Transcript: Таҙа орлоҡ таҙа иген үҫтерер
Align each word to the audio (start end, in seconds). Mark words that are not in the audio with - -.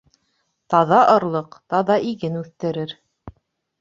Таҙа 0.73 1.01
орлоҡ 1.17 1.59
таҙа 1.75 1.99
иген 2.13 2.41
үҫтерер 2.43 2.99